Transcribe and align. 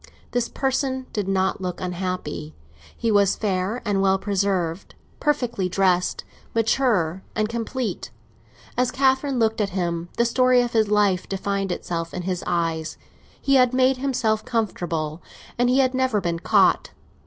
This 0.31 0.49
person 0.49 1.05
did 1.13 1.27
not 1.27 1.61
look 1.61 1.79
unhappy. 1.79 2.55
He 2.97 3.11
was 3.11 3.35
fair 3.35 3.83
and 3.85 4.01
well 4.01 4.17
preserved, 4.17 4.95
perfectly 5.19 5.69
dressed, 5.69 6.23
mature 6.55 7.21
and 7.35 7.47
complete. 7.47 8.09
As 8.75 8.89
Catherine 8.89 9.37
looked 9.37 9.61
at 9.61 9.69
him, 9.77 10.09
the 10.17 10.25
story 10.25 10.61
of 10.63 10.73
his 10.73 10.87
life 10.87 11.29
defined 11.29 11.71
itself 11.71 12.15
in 12.15 12.23
his 12.23 12.43
eyes; 12.47 12.97
he 13.39 13.57
had 13.57 13.75
made 13.75 13.97
himself 13.97 14.43
comfortable, 14.43 15.21
and 15.59 15.69
he 15.69 15.77
had 15.77 15.93
never 15.93 16.19
been 16.19 16.39
caught. 16.39 16.89